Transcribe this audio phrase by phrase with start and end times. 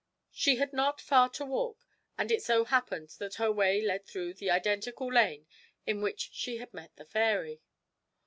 [0.31, 1.85] She had not far to walk,
[2.17, 5.45] and it so happened that her way led through the identical lane
[5.85, 7.61] in which she had met the fairy.